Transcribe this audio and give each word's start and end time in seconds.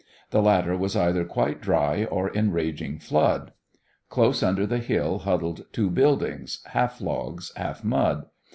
The 0.31 0.41
latter 0.41 0.75
was 0.75 0.95
either 0.95 1.23
quite 1.23 1.61
dry 1.61 2.05
or 2.05 2.27
in 2.27 2.51
raging 2.51 2.97
flood. 2.97 3.51
Close 4.09 4.41
under 4.41 4.65
the 4.65 4.79
hill 4.79 5.19
huddled 5.19 5.65
two 5.71 5.91
buildings, 5.91 6.63
half 6.71 7.01
logs, 7.01 7.53
half 7.55 7.83
mud. 7.83 8.25